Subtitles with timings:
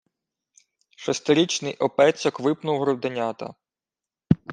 [0.97, 3.55] Шестирічний опецьок випнув груденята: